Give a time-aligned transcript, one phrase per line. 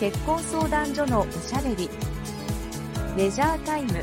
[0.00, 1.90] 結婚相談所のおしゃべり。
[3.18, 4.02] レジャータイム。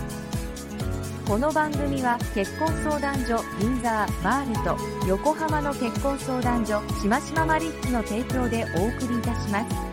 [1.28, 4.78] この番組は結婚相談所銀座マールと
[5.08, 9.87] 横浜の結婚相談所しましまマリッジの提供でお送りいたします。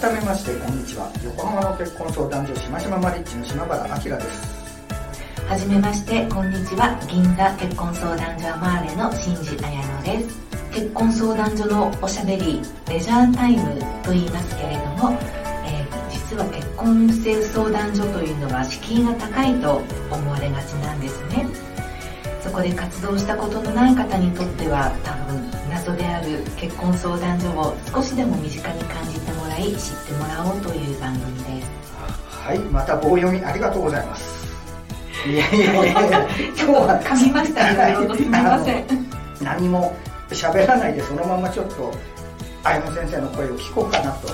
[0.00, 1.08] 改めましてこんにちは。
[1.22, 4.42] 横浜の結婚相談所しましまマリッジの島原明です。
[5.46, 6.98] はじめましてこんにちは。
[7.06, 10.34] 銀座結婚相談所アマーレの新次彩乃です。
[10.72, 15.16] 結婚相談所のおしゃべりレジャータイムと言いますけれども、
[15.62, 19.80] えー、実は結婚性相談所というのは敷居が高いと
[20.10, 21.46] 思われがちなんですね。
[22.42, 25.40] そこで活動したことのない方にとっては多分
[25.70, 31.70] 謎である結婚相談所を少しでも身近に感じてもらい知ってもらおうという番組です。
[32.46, 34.44] はいまた棒読みありがとうございます。
[35.26, 37.66] いやいやいや 今日は噛みました
[38.14, 38.84] すみません。
[39.40, 39.94] 何も
[40.30, 41.92] 喋らないでそのままちょっと
[42.64, 44.28] 綾野先生の声を聞こうかなと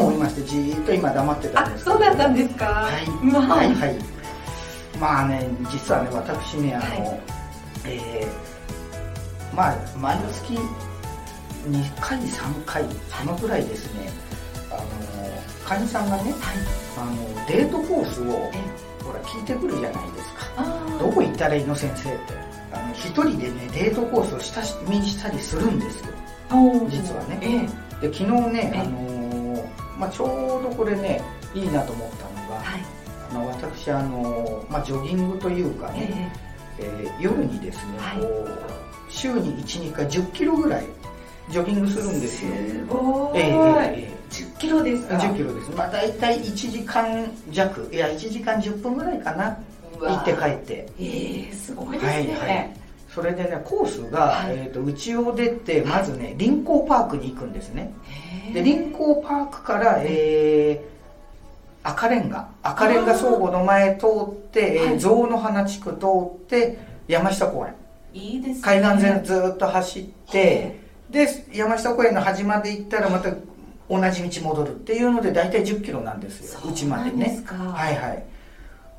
[0.00, 2.64] 思いましてじーっと今黙ってたんですそうだったんですか？
[2.64, 3.96] はい、まあ、はいはい。
[5.00, 7.20] まあね実はね私ねあの、はい。
[7.84, 10.58] えー、まあ毎月
[11.70, 14.10] 2回3回そのぐらいですね、
[14.70, 14.82] あの
[15.64, 16.34] 会員さんがね、はい、
[16.96, 18.24] あのデートコースを
[19.04, 20.64] ほら聞いてくるじゃないですか。
[20.98, 22.48] どこ行ったらいいの先生って。
[22.72, 26.12] あの一人でねデートコースを親しみにしたりするんですよ。
[26.88, 27.68] 実はね、
[28.00, 31.20] で昨日ね、あのまあ、ちょうどこれね
[31.54, 32.82] いいなと思ったのが、はい、
[33.30, 36.32] あの私あの、まあ、ジョギングというかね、
[36.78, 40.86] えー、夜にですね、はい、こう週に12回10キロぐらい
[41.50, 42.52] ジョギングするんですよ。
[42.68, 45.70] すごい、えー、えー、10キロですか？10キロです。
[45.70, 47.88] まあ大体1時間弱。
[47.92, 49.58] いや1時間10分ぐらいかな。
[50.00, 50.74] 行って帰って。
[50.74, 52.76] ええー、すごいですね、はいはい。
[53.12, 57.92] それでねコースが、はい、えーと、家を出てまずね臨港パークに行くんですね。
[58.52, 62.48] で臨港パークから、えー、赤レンガ。
[62.62, 67.74] 赤レンガ倉庫の前通って、え象の花地区通って山下公園。
[68.14, 73.30] いいです、ね、海岸線ずっと走ってで山下公園の端まで行ったらまた
[73.88, 77.42] 同じ道戻るっていうので大体1 0キロなんですようちまでね。
[77.46, 78.14] はいは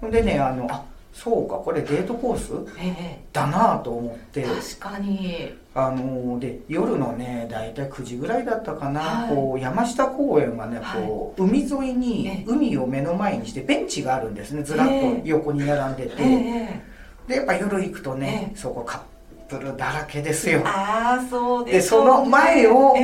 [0.08, 0.12] い。
[0.12, 0.84] でねあのあ
[1.14, 4.44] そうかこれデートコース、えだなと思って。
[4.44, 5.54] 確かに。
[5.76, 14.64] あので夜のね大体9時ぐらいだったかな、はい、こう山下公園はねこう、はい、海沿いに海を目の前にしてベンチがあるんですね。
[14.64, 14.94] ずらっと
[15.24, 16.82] 横に並んでて、え
[17.28, 19.02] でやっぱ夜行くとね、そこカッ
[19.50, 20.62] プルだらけですよ。
[20.66, 22.96] ああそうで、ね、その前を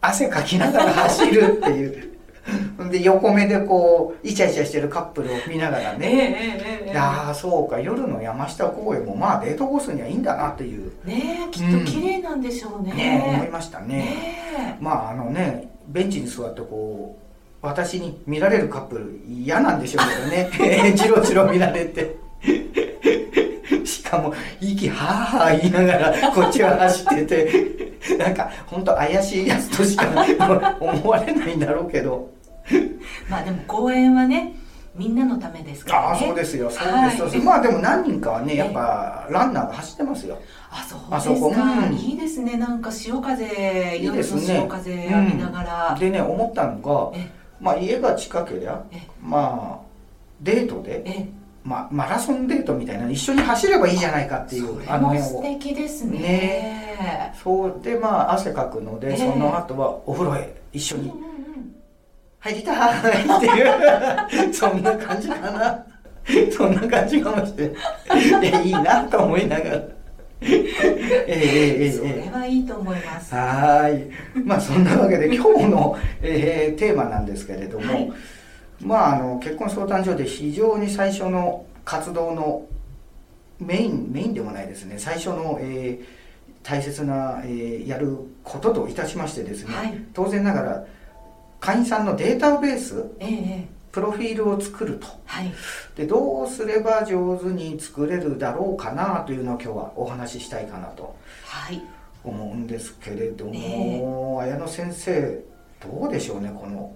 [0.00, 2.12] 汗かきながら走るっていう。
[2.90, 7.78] で横目でこうイチャイチャしてるカップルを見ながらね、えー、えー、ああそうか。
[7.78, 10.90] 夜の山下公園もまあデートコースにはいいんだなっていう。
[11.04, 12.90] ねきっと綺麗なんでしょうね。
[12.90, 17.16] うん、ね思いましたね、ね、まああのねベンチに座ってこ
[17.62, 20.92] う私に見られるカップル嫌なんでしょうけどね。
[20.96, 22.16] じろじろ見られて。
[22.42, 22.91] し
[24.12, 30.06] かも息はあはあ言いながら こっちは走っててなんか本当怪しいやつとしか
[30.78, 32.30] 思われないんだろうけど。
[33.28, 34.54] まあでも公園はね
[34.94, 36.70] みんなのためですから、ね、ああそうですよ。
[36.70, 40.38] そうです、はい、まあでも何人かはねやっぱランナーが走ってますよ。
[40.70, 40.86] あ
[41.20, 42.56] そうですか、うん、いいですね。
[42.56, 47.18] なんか潮風夜の潮風浴びながら、うん、でね思ったのが
[47.60, 48.82] まあ家が近けりゃ
[49.20, 49.86] まあ
[50.42, 51.02] デートで
[51.64, 56.18] まあ、マラソンデートみたいな一緒に走ればいいじゃないかっていうあの素敵ですね。
[56.18, 57.34] ね。
[57.42, 57.80] そう。
[57.82, 61.12] でまあ汗かくので、えー、その後はお風呂へ一緒に
[62.40, 65.86] 入りたいっていう そんな感じかな。
[66.56, 68.66] そんな感じかもしれない。
[68.66, 69.82] いいなと思いながら。
[70.40, 70.66] えー、
[71.28, 73.34] えー、それはいいと思います。
[73.34, 74.40] はい。
[74.44, 78.12] まあそんなわけで今日の、えー、テーマなんですけれども、はい
[78.82, 82.66] まあ、あの結婚相談所で非常に最初の活動の
[83.58, 84.98] メインメインでもないですね。
[84.98, 86.04] 最初の、えー、
[86.62, 90.86] 大切な、えー、やることといたしましてですね、はい、当然ながら
[91.60, 95.52] 会員さんのデータベース、えー、プロフィールを作ると、はい、
[95.94, 101.14] でどうすれば上手に作れるだろうかなというのを今日はお話ししたいかなと
[102.24, 103.58] 思うんですけれども、え。
[104.00, 105.44] ー、綾野先生
[105.80, 106.92] どうでしょうねこの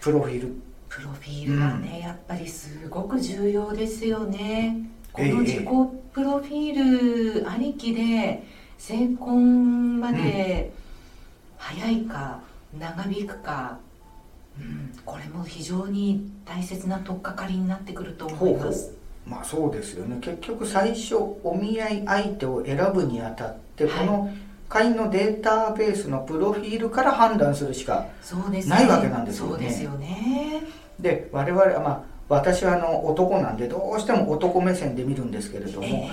[0.00, 4.76] プロフィールプロフィールはね、うん、やっぱりすごく重要ですよね。
[5.12, 5.64] この自己
[6.12, 8.42] プロフィールありきで
[8.76, 10.72] 成婚まで
[11.56, 12.40] 早いか
[12.78, 13.78] 長引くか
[14.58, 18.92] うん、これも非常に大切な取っかかりになってくると思います。
[19.26, 20.18] まあそうですよね。
[20.20, 24.06] 結局最初お見合い相手を選ぶにあたって、はい。
[24.06, 24.34] この
[24.70, 29.52] 会員のデータベースのプロフィールから判断するしかそうですないわけなんですよね。
[29.52, 30.62] そうですよね。
[30.98, 36.08] で我々はまあ私はあの男なんでどうしても男目線で見るんですけれども、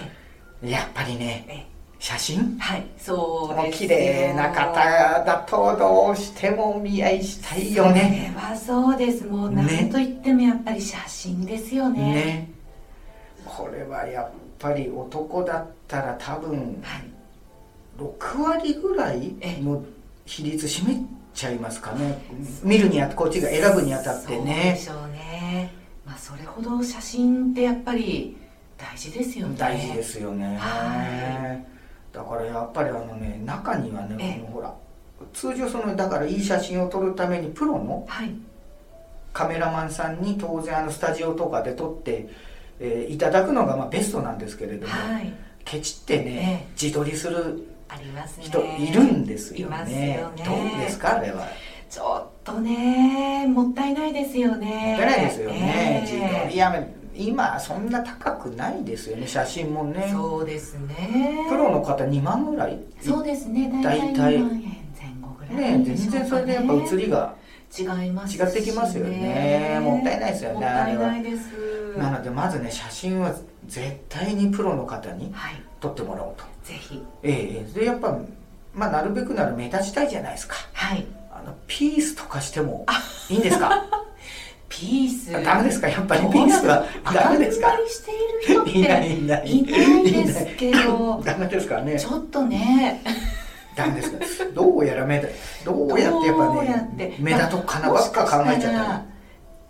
[0.63, 1.77] えやっぱりねええ。
[1.99, 2.57] 写真？
[2.59, 4.73] はいそうですよ綺麗な方
[5.23, 8.33] だとどうしてもお見合いしたいよね。
[8.35, 9.25] それはそうです。
[9.25, 12.01] もうね何と言ってもやっぱり写真ですよね。
[12.01, 12.51] ね。
[13.45, 17.06] これはやっぱり男だったら多分はい
[17.97, 19.83] 6割ぐらいの
[20.25, 21.03] 比率占め
[21.33, 22.21] ちゃいますかね。
[22.63, 25.73] 見るにあこっちが選ぶにあたってそうでねしょうね。
[26.05, 28.37] まあそれほど写真ってやっぱり
[28.77, 29.55] 大事ですよね。
[29.57, 30.57] 大事ですよね。
[30.57, 31.59] は
[32.11, 34.41] だからやっぱりあのね中にはねええ。
[34.41, 34.73] このほら
[35.33, 38.31] 通常そのだからいい写真を撮るためにプロのはい。
[39.33, 42.27] カメラマンさんに当然あのスタジオとかで撮って、
[42.79, 45.31] えーいただくのがまあベストなんですけれども、はい。
[45.63, 46.71] ケチってね、え。
[46.81, 48.45] 自撮りするありますね。
[48.45, 50.19] 人いるんですよね。
[50.19, 50.43] よね。
[50.45, 51.47] どうですかあれは？
[51.89, 54.97] ちょっとねもったいないですよね。
[54.99, 56.19] もったいないですよね、ええ。
[56.19, 56.57] 自撮り。
[56.57, 60.09] やめ今そんな高くないですよね写真もね。
[60.11, 61.45] そうですね。
[61.49, 62.77] プロの方2万ぐらい？
[63.01, 63.71] そうですね。
[63.81, 64.37] 大体大体。
[64.37, 65.83] 2万円前後ぐらいね。
[65.85, 67.35] 全然それでやっぱ写りが
[67.75, 69.79] 違いますし違ってきますよね。
[69.81, 71.97] もったいないですよねもったいないです。
[71.97, 73.33] なのでまずね写真は
[73.67, 75.61] 絶対にプロの方にはい。
[75.79, 76.43] 撮ってもらおうと。
[76.63, 77.03] ぜひ。
[77.23, 78.17] ええでやっぱ
[78.73, 80.55] まあなるべくなら目立ちたいじゃないですか。
[80.73, 81.05] はい。
[81.31, 82.85] あのピースとかしても
[83.29, 83.85] いいんですか？
[84.69, 85.31] ピース。
[85.43, 85.87] ダメですか？
[85.87, 86.83] やっぱりピースは
[87.13, 87.77] ダメですか？
[87.87, 89.49] している人っていないいない。
[89.51, 91.21] いないですけど。
[91.25, 91.99] ダメですかね？
[91.99, 93.01] ちょっとね
[93.77, 94.45] ダメです。
[94.45, 95.29] かどうやら目だ
[95.63, 97.15] どうやってやっぱねて。
[97.19, 99.01] 目立とうかなばっか考えちゃった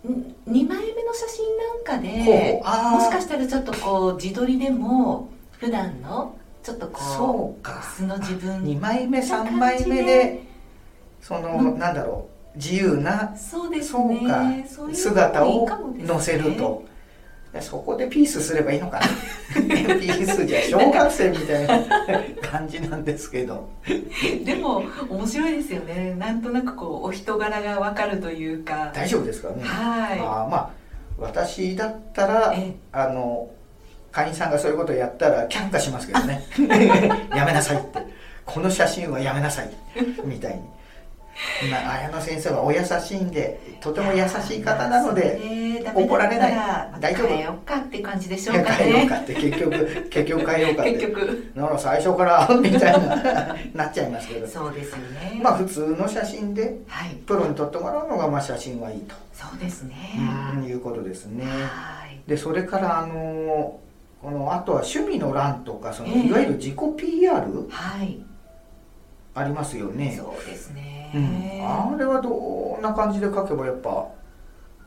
[0.04, 0.10] り
[0.48, 5.28] 2枚目の写真なんかでもしかしたらちょっとこう自撮りでも
[5.58, 10.42] 普段のちょっとこう素の自分2枚目3枚目で
[11.20, 14.42] そのなんだろう自由なそうですそうねか。
[14.68, 15.68] そういうのも姿を
[16.06, 16.82] 載せると。
[16.82, 16.97] で
[17.60, 19.06] そこでピースすればいいのかな。
[19.60, 21.86] ピースじゃ小学生みたいな
[22.42, 23.68] 感じなんですけど。
[24.44, 26.14] でも面白いですよね。
[26.18, 28.90] なんとなくこうお人柄がわかるというか。
[28.94, 29.62] 大丈夫ですかね。
[29.64, 30.70] はあーまあ
[31.18, 32.54] 私だったら
[32.92, 33.50] あの
[34.12, 36.44] 会員さんがそういうことをやったら却下しますけどね。
[37.34, 38.00] やめなさいって。
[38.44, 39.70] この写真はやめなさい。
[40.24, 40.62] みたいに
[41.70, 47.00] な綾野先生はお優しいんでとても優しい方なので怒られない。
[47.00, 47.28] 大丈夫。
[47.28, 50.92] 変えようかって感じでしょうか変えようねかって結局 結局変えようかって。
[50.94, 51.52] 結局。
[51.54, 54.46] なら最初から みたいななっちゃいますけど。
[54.46, 55.40] そうですよね。
[55.42, 57.10] まあ普通の写真ではい。
[57.26, 59.14] プロに撮ってもらうのがまあ写真はいいと。
[59.32, 59.94] そうですね。
[60.56, 61.44] うんいうことですね。
[61.44, 62.18] はい。
[62.28, 63.78] でそれからあの
[64.22, 66.26] このあとは趣味の欄とかそのええ。
[66.26, 67.36] いわゆる自己 PR
[67.70, 68.18] はい
[69.38, 71.12] ありますよね、そうですね。
[71.14, 74.08] うん、あれはどんな感じで書けばやっぱ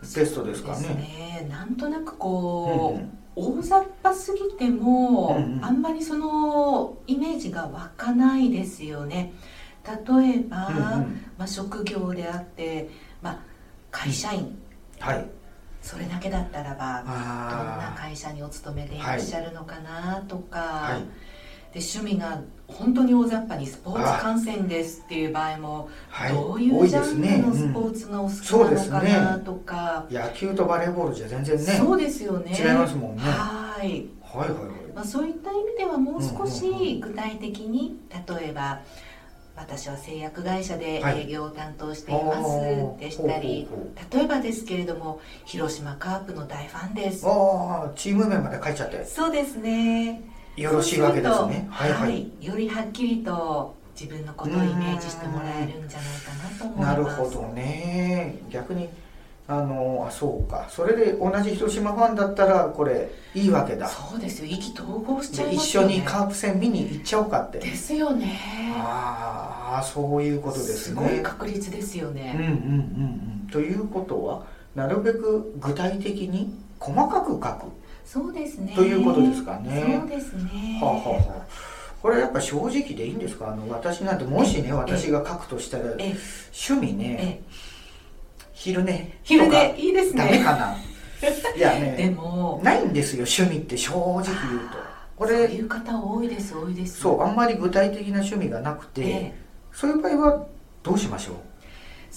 [0.02, 0.88] ベストですかね。
[0.90, 1.48] ね。
[1.50, 5.66] なんとなくうんこう、うん大雑把すぎても、うんうん。
[5.66, 9.32] あんまりそのイメージが湧かないですよね。
[9.86, 9.94] 例
[10.40, 10.82] えば、うんうん。
[11.38, 12.90] まあ、職業であって、
[13.22, 13.40] まあ、
[13.90, 14.58] 会社員。
[15.00, 15.26] はい。
[15.82, 21.02] それだけだったらばどんなあ会社にお勤めでいらっしゃるのかなとか、あはい。
[21.74, 22.40] で趣味が
[22.78, 26.34] 本当に大雑把にスポーツ観戦ですっていう場合も、はい。
[26.34, 27.92] どうい多うジャンルのスポうん。
[27.92, 29.20] ーツがお好きなのねか。
[29.22, 32.52] なとか、野球とバレーボールじゃ全然ねそうですよね。
[32.58, 33.22] 違いますもんね。
[33.24, 34.70] はい、はいはいはい。
[34.96, 37.98] まあ、そういった意味ではもう少うんうんうし具体的に
[38.28, 38.82] 例えば
[39.56, 43.68] 私は製薬会社ではい営業を担当していますでしたり、
[44.12, 47.26] 例えばですけれども広島カープの大ファンです。
[47.28, 49.06] ああチーム名まで書いちゃって。
[49.06, 50.22] そうですね
[50.62, 51.68] よろしいわけですね。
[51.68, 56.88] とはいはい、よりはっきりと自分のことをイメージしてもらえるんじゃないかなと思います。
[56.88, 58.36] なるほどね。
[58.50, 58.90] 逆に
[59.48, 60.68] あのあそうか。
[60.70, 63.88] それで同じ広島ファンだったらこれいいわけだ。
[63.88, 64.48] そうですよ。
[64.48, 65.96] 意気投合しちゃいますよね。
[65.96, 67.60] 緒にカープ戦見に行っちゃおうかって。
[67.60, 68.74] ですよね。
[68.78, 73.50] ああそういうことですすねごい確率ですようんうんうんね、うん。
[73.52, 74.44] ということは
[74.76, 77.81] なるべく具体的に細かく書く
[78.12, 78.74] そうですね。
[78.76, 79.98] ということですかね。
[80.00, 80.80] そうですね。
[80.82, 81.46] はあ、はあはあ、
[82.02, 83.52] これやっぱ正直でいいんですか？
[83.54, 86.14] あの私なんてもしね私が書くとしたらえ
[86.68, 87.54] 趣味ねえ
[88.54, 90.76] 昼寝昼とかでいいですダメねかな？
[91.56, 94.24] いやでねもないんですよ趣味って正直言う
[94.70, 94.78] と。
[95.16, 97.00] こそうれいう方多いです多いです。
[97.02, 99.34] そうあんまり具体的な趣味がなくて、ええ。
[99.72, 100.46] そういう場合は
[100.84, 101.36] どうしましょう？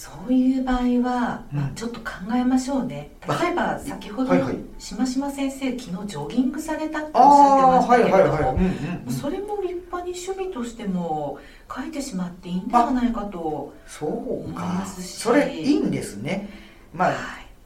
[0.04, 3.12] そういう場合は、まあ、ちょっと考えましょうね。
[3.26, 11.38] 例えば先ほど、はいはい、しましま先生昨日ジョギングされたっておっしゃってましたけれどもそれも立派に趣味としても
[11.74, 15.22] 書いてしまっていいんではないかと思いますし。
[15.22, 16.50] それいいんですね。
[16.92, 17.16] まあ、はい、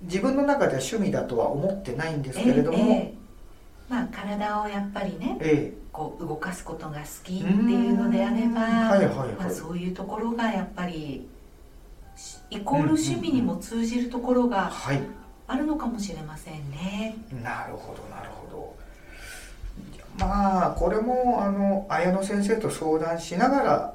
[0.03, 11.27] 自分の中では趣味だとは思ってないんですけれども、えーえー、まあ、体をやっぱりね、えー、こう動かすことが好きっていうのであれば、はいはいはい、まあ、そういうところがやっぱり
[12.51, 14.73] イコール趣味にも通じるところが
[15.47, 17.17] あるのかもしれませんね。
[17.43, 18.77] なるほどなるほど。
[20.19, 23.95] まあこれもあの綾野先生と相談しながら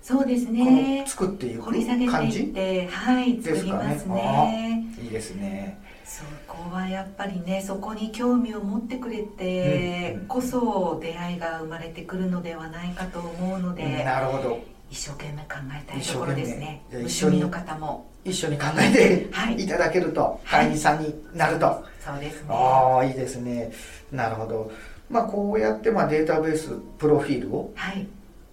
[0.00, 1.04] そうですね。
[1.06, 4.86] 作っていく掘り下げてはい作りますね。
[5.02, 5.78] いいですね。
[6.04, 16.80] そこはやっぱりねそこに興味を持ってくれてこそ出会いが生まれてくるのではないかと思うので、なるほど一生懸命考えたいところですね。
[17.04, 18.08] 一緒にの方も。
[18.24, 22.46] 一緒に考えて、はい、いただけると会員さんになると、はい、そうですね。
[22.48, 23.72] ああいいですね。
[24.12, 24.70] なるほど。
[25.10, 27.74] まあこうやってまあデータベースプロフィールを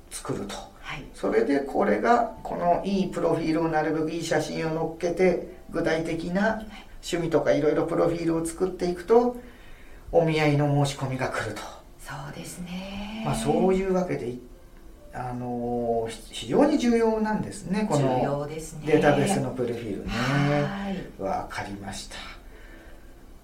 [0.10, 6.64] 作ると、はい、それでこれがこのいいプロフィールをなるべくいい写真を載っけて具体的な
[7.02, 9.38] 趣味とかいろいろプロフィールを作っていくと
[10.12, 11.62] お見合いの申し込みが来ると。
[12.00, 13.22] そうですね。
[13.26, 14.34] まあそういうわけで
[15.14, 20.12] あの非常に重要なんですねこのデータベースのプロフィールね。
[21.20, 22.16] わかりました。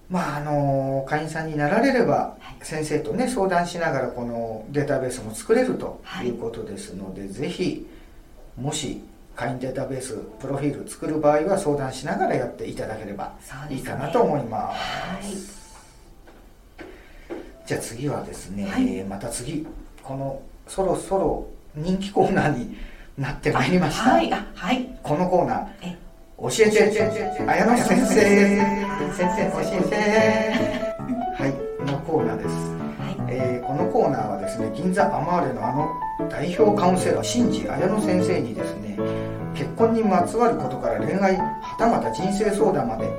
[0.09, 6.29] まああの会員さんになられれば、先生とね相談しながらこのデータベースも作れるとい。
[6.29, 7.85] うことですので、はい、ぜひ
[8.57, 9.01] もし
[9.35, 13.33] 会員データベースプロフィール作る場合は相談しながらやっていただければ
[13.69, 14.73] いいかなと思いま
[15.21, 15.67] す、
[16.79, 17.33] ね、
[17.67, 19.67] じゃあ次はですね、はい、また次
[20.01, 22.77] このそろそろ人気コーナーに
[23.17, 24.11] なってまいりました。
[24.11, 25.95] はい、はい、このコーナー、
[26.39, 27.01] 教えて、
[27.47, 29.51] 綾野先生、先生。
[29.51, 29.95] 教えて、
[31.35, 32.49] はい、のコーナーです。
[32.49, 33.33] はい。
[33.33, 35.89] えー、このコーナーはですね、銀座アマーレのあの
[36.29, 38.97] 代表カウンセラー、新次綾野先生にですね、
[39.55, 43.09] 結婚にまつわることから恋愛、はたまた人生相談まで、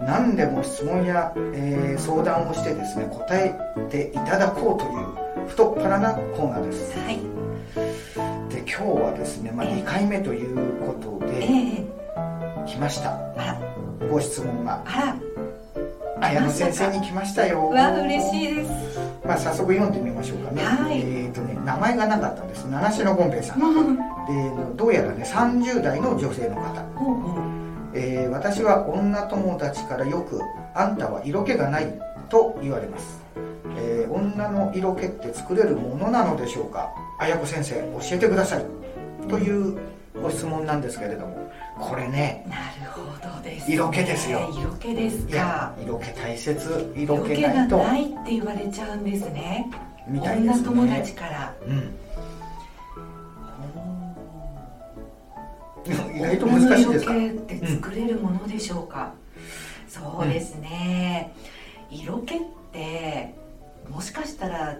[0.00, 3.54] 何でも質問や、えー、相談をしてですね、答え
[3.88, 6.98] ていただこうという太っ腹なコーナーです。
[6.98, 7.18] はい。
[8.66, 11.84] 今日はですね、まあ、2回目ということで、
[12.66, 13.18] 来ました、
[14.10, 14.82] ご質問が。
[16.20, 17.68] 綾野先生に来ましたよ。
[17.68, 18.98] わ嬉しいです。
[19.24, 22.64] まあ早速読んでみましょうかね、はい、えっ、ー、とね名前がなかったんです。
[22.64, 23.96] 七種権兵衛さん。
[23.96, 24.00] で
[24.76, 26.82] どうやらね30代の女性の方、
[27.94, 30.40] えー、私は女友達からよく
[30.74, 31.98] 「あんたは色気がない」
[32.28, 33.22] と言われます、
[33.76, 36.90] えー、女の色気って作れるものなのでしょうか？
[37.18, 38.64] 綾子先生教えてください。
[39.28, 39.78] という
[40.22, 41.52] ご質問なんですけれども。
[41.80, 42.54] これねな
[42.86, 44.48] るほどです、ね、色気ですよ。
[44.56, 45.74] 色気ですか。
[45.82, 46.92] 色気大切。
[46.96, 47.78] 色気ないと。
[47.78, 49.68] ないって言われちゃうんですね。
[50.06, 50.68] みたいですね。
[50.68, 51.54] 女友達から。
[51.66, 51.94] うん。
[56.16, 57.14] 意外と難しいですか？
[57.14, 59.12] 色気って作れるものでしょうか、
[59.84, 61.34] うん、そうですね、
[61.90, 62.38] うん、色気っ
[62.72, 63.34] て
[63.90, 64.76] もしかしたら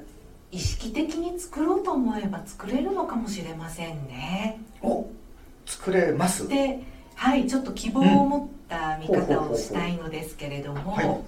[0.50, 4.60] 意識的に作ろうと思えば作れるのかもしれませんね。
[4.82, 5.06] お
[5.66, 6.46] 作れます？
[6.48, 6.80] で
[7.14, 11.24] はいちょっと希望を持った見方をしたいのですけれども、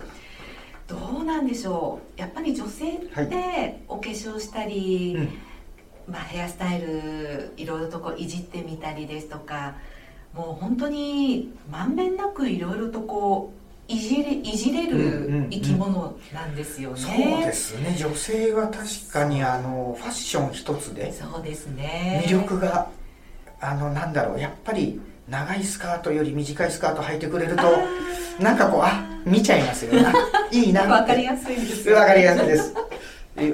[0.87, 2.21] どうなんでしょう？
[2.21, 5.28] やっぱり女性ってお化粧したり、はい、
[6.09, 9.75] まあ、ヘアスタイルいろいろとこういじってみたりですとか
[10.35, 17.97] もう本当にまんべんなくいろいろとこういじれいじれる生き物なんですよね、うんうんうん、そうですね。
[17.99, 22.23] 女性は確かにあのファッション一つでそうですね。
[22.26, 22.90] 魅力が
[23.61, 24.40] あのなんだろう。
[24.40, 27.62] やっぱり長いスカートより短いスカート履いてくれると
[28.40, 30.12] なんかこうあ見ちゃいますよね。
[30.50, 32.75] いいな わかりやすいですわかりやすいです。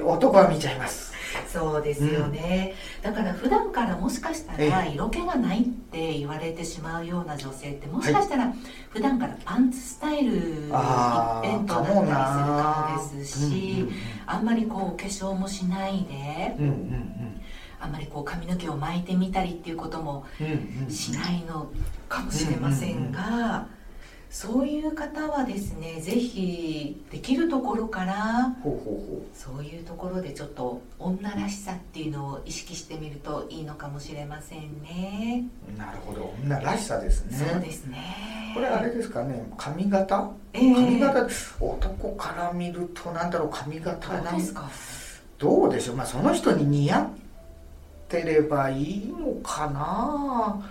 [0.05, 1.13] 男は見ちゃいます。
[1.53, 8.53] そうですよね、うん、だから普段からもしかしたら色気がないって言われてしまうような女性ってもしかしたら
[8.91, 13.87] 普段からパンツスタイル一辺倒だったりするかもですし、
[14.25, 17.41] あんまりこうお化粧もしないで、うんうんうん。
[17.81, 20.25] あんまりこう髪の毛を巻いてみたりっていうことも
[20.87, 21.69] しないの
[22.07, 23.67] かもしれませんが、
[24.33, 28.55] そういう方はですねぜひできるところから
[29.35, 35.43] そういうところでちょっと女らしさっていうのを意識してみるといいのかもしれませんね。
[35.77, 36.33] なるほど。
[36.43, 37.37] 女らしさですね。
[37.53, 38.51] そうですね。
[38.55, 41.27] これあれですかね髪型、えー、髪型
[41.59, 44.67] 男から見るとなんだろう髪型なんですか。
[45.37, 45.95] どうでしょう？
[45.95, 47.07] まあその人に似合っ
[48.09, 50.67] てればいいのかな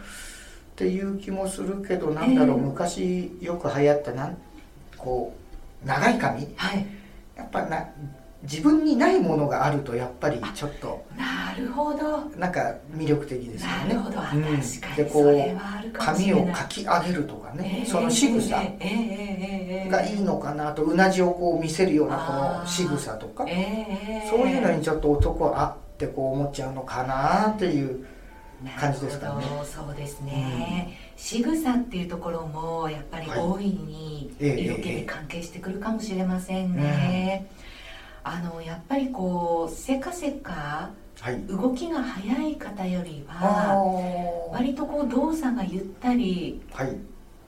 [0.83, 2.63] っっていう気もするけどなんだろう、ええ。
[2.65, 4.37] 昔よく流行ったなん
[4.97, 5.33] こ
[5.85, 6.49] う長い髪？
[6.57, 6.87] はい。
[7.37, 7.89] やっぱな
[8.43, 11.05] 自分にないものがあるとやっぱりちょっと。
[11.17, 12.19] なるほど。
[12.37, 13.95] なんか魅力的ですよね。
[13.95, 14.43] なるほど、あうん。
[14.43, 17.87] 確かにでこそれはあるう髪をかき上げるとかね、ええ。
[17.87, 23.45] その仕草がいいのかなとうなじをこう見せるようなこの仕草とか。
[23.47, 24.29] ええええ。
[24.29, 28.05] そういうのにちょっと男はあってこう思っちゃうのかなっていう
[28.79, 29.35] 感じですかね。
[29.35, 37.51] なるほどそうですね、仕草っていうところもやっぱりはい大いにええ色気に関係してくるかもしれませんね、
[38.25, 40.91] あのやっぱりこうせかせか
[41.21, 41.41] はい。
[41.43, 44.53] 動きが速い方よりあはー。
[44.53, 46.97] 割とこう動作がゆったりはい。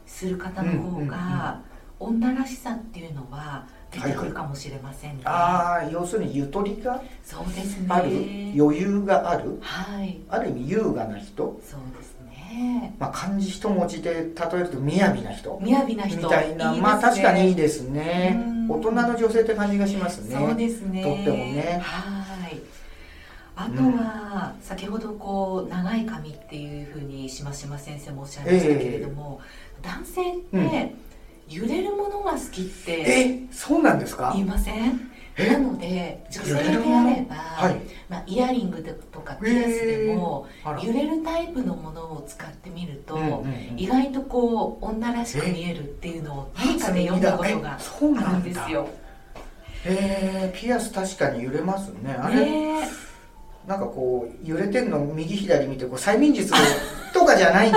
[0.06, 1.60] する方の方が
[1.98, 7.86] 女らしさっていうのは出てくるかもしれませんね、ああ要するにゆとりがそうですね。
[7.88, 8.10] ある
[8.56, 10.18] 余裕があるはい。
[10.28, 12.94] ある意味優雅な人、そうですね。
[12.98, 15.60] まあ、漢字一文字で例えると雅な人。
[15.62, 16.16] 雅な人。
[16.18, 16.70] みたいな。
[16.70, 16.80] ですね。
[16.80, 18.36] まあ確かにいいですね。
[18.46, 18.70] うん。
[18.70, 20.36] 大人の女性って感じがしますね。
[20.36, 21.02] そうですね。
[21.02, 21.80] とってもね。
[21.82, 22.60] はい。
[23.56, 29.40] あとは、先ほどこう長い髪っていうふうにしましま先生もおっしゃいましたけれども、
[29.80, 30.94] 男性って
[31.48, 34.32] 揺れるものが好きってえそうなんですか？
[34.34, 35.10] 言いません？
[35.36, 35.50] え？
[35.52, 37.80] なので女性であれば、はい。
[38.08, 40.82] まあ、イヤリングでとかピアスでもあら。
[40.82, 43.74] 揺れるタイプのものを使ってみると、うんうんうん。
[43.76, 47.82] 意外とこう女らしく見えるっていうのを何かで読んだことがえ？
[47.82, 48.88] そうあるなんですよ。
[49.86, 52.12] えー、ピアス確かに揺れますね。
[52.18, 53.68] あれ、ねえ。
[53.68, 56.52] なんかこう揺れてんの右左見てこう催眠術
[57.12, 57.72] とかじゃないん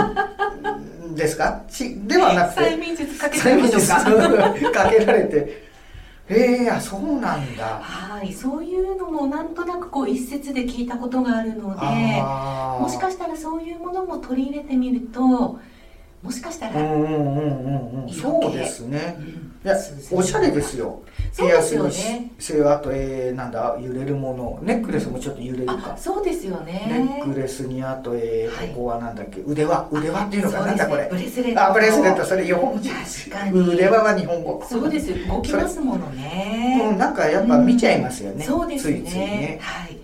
[1.18, 1.64] ですか？
[1.70, 4.72] ちではなくて催眠術かけて催眠みましょう術。
[4.72, 4.84] か。
[4.86, 5.68] かけられて。
[6.30, 7.80] ええー、あそうなんだ。
[7.82, 11.86] はい、そういうのもなんとなくこう一説で聞いたことがあるので、
[12.82, 15.58] もしかしたらそういうものも取り入れてみると、
[16.24, 19.18] もしかしたら、そうですね。
[20.12, 21.02] おしゃれですよ。
[21.38, 21.84] ピアスね。
[21.84, 24.60] にせよあと、えー、なんだ揺れるもの。
[24.64, 27.22] ネックレスもちょっと揺れるあか、そうですよネね。
[27.24, 28.70] ックレスにあと、えーはい。
[28.70, 29.42] ここはなんだっけ。
[29.46, 29.88] 腕輪。
[29.92, 31.08] 腕輪っていうのかなんだこれ。
[31.12, 31.64] ブレスレット。
[31.70, 32.26] あブレスレット。
[32.26, 33.74] それ横文字確かに。
[33.74, 34.64] 腕輪は日本語。
[34.68, 36.92] そうですよ、動きますものうね。
[36.94, 39.60] んなんかやっぱ見ちゃいますよね、そうですね。
[39.62, 39.98] はい。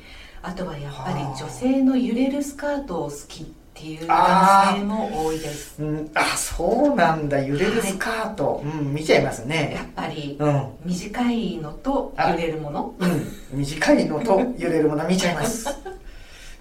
[0.44, 5.82] あとはやっぱりはあ女性の揺れるスカートを好きっていうあー男性も多いです。
[5.82, 7.44] うん、あそうなんだ。
[7.44, 10.68] 揺れるスカート、うん見ちゃいますやねっぱりうん。
[10.86, 12.94] 短いのと揺れるもの。
[13.00, 13.60] うん。
[13.60, 15.68] 短いのと揺れるもの見ちゃいます。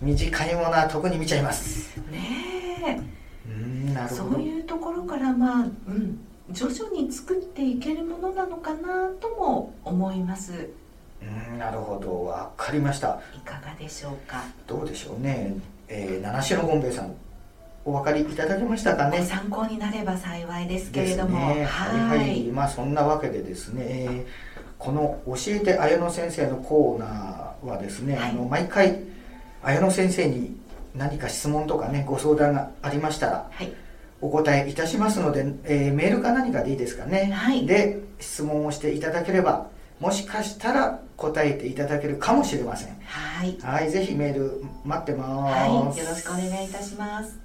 [0.01, 1.97] 短いものは特に見ちゃいます。
[2.11, 3.01] ね
[3.47, 4.39] うんなえ、そるほど。
[4.39, 6.19] ういうところからまあ、うん、
[6.51, 10.71] 徐々に作っていけるものなのかなとも思います。
[11.23, 12.25] うんなるほど。
[12.25, 13.21] わかりました。
[13.37, 14.43] いかがでしょうか？
[14.67, 15.55] どうでしょうね、
[15.89, 17.15] えー、七代ゴンベイさん
[17.85, 19.25] お分かりいただけましたかごね？
[19.25, 22.19] 参考になれば幸いですけれども、ねはいはい。
[22.19, 22.43] はい。
[22.45, 24.25] まあそんなわけでですね、えー
[24.79, 28.31] この「教えて綾乃先生」のコーナーはですね、はい。
[28.31, 28.99] あの毎回
[29.63, 30.57] 綾乃先生に
[30.97, 33.73] 何か質問とかねご相談がありましたらはい、
[34.21, 37.65] お答えいたしますので、えーメールか何かでいいですかね、はい。
[37.65, 39.69] で質問をしていただければ
[40.01, 42.97] もしかしたら答えていただけるかもしれません。
[43.05, 45.59] はい、はいぜひメール待ってます。
[45.59, 47.39] はい、よろしくお願いいたします。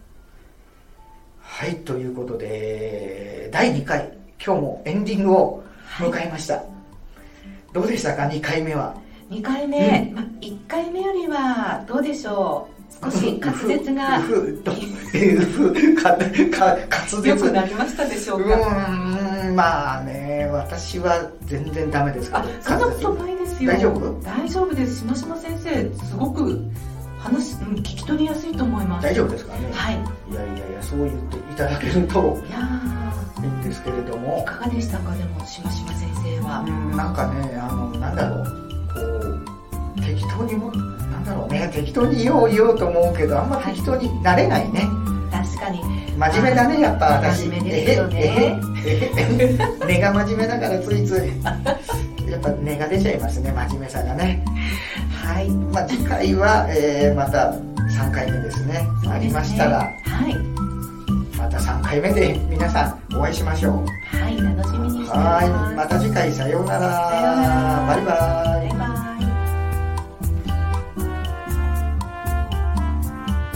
[1.39, 4.11] はいということで第2回
[4.43, 5.63] 今日もエンディングを
[5.97, 6.63] 迎えました、
[7.73, 8.95] どうでしたか？2回目は。
[9.29, 12.76] 2回目、うまあ、1回目よりはどうでしょう？
[13.01, 14.19] 少し滑舌が。
[17.09, 26.61] 滑良舌くなりましたでしょううか、ーんまあね私は全然ダメですあそんなことないですよ大丈夫大丈夫ですしましま先生すごく
[27.19, 29.97] 話、うん、聞き取りやすいと思います大丈夫ですかねはいい
[30.31, 32.59] いやいやいやそう言っていただけるとや
[33.41, 38.45] いいんですけれどーいもかがでしたかでもしましま先生は、うんなんかねあのなんだろう
[38.93, 39.56] こう
[40.05, 41.69] 適当にもなんだろうね。
[41.73, 44.87] 適当に言おう言おうと思うけどあんま適当になれないね、
[45.31, 45.81] 確かに。
[46.17, 47.47] 真面目だねやっぱ私。
[47.47, 48.59] 真面目ですよね。
[49.87, 52.31] 根が真面目だからついつい。
[52.31, 54.43] やっぱ根が出ちゃいますね真面目さがね。
[55.23, 55.49] はい。
[55.49, 57.53] まあ次回は、えーまた
[57.87, 58.87] 3回目ですね。
[59.09, 59.89] ありましたらは
[60.27, 60.35] い。
[61.37, 63.73] また3回目で皆さんお会いしましょう。
[64.17, 65.49] はい楽しみにしておりはい。
[65.49, 67.09] ますまた次回さようなら。
[67.09, 67.87] さようなら。
[67.87, 68.56] バイバイバイバイ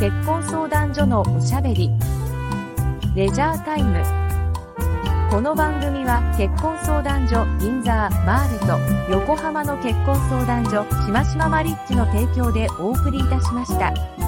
[0.01, 1.91] 結婚相談所のおしゃべり
[3.15, 4.03] レジャータイム
[5.29, 14.20] この番組は結婚相談所銀座マールと横浜の結婚相談所しましまマリッジの提供でお送りいたしました。